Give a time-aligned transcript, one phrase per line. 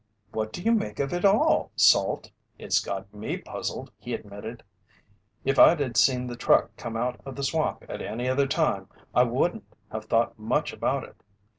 [0.31, 4.63] "What do you make of it all, Salt?" "It's got me puzzled," he admitted.
[5.45, 8.89] "If I'd have seen the truck come out of the swamp at any other time
[9.13, 11.21] I wouldn't have thought much about it.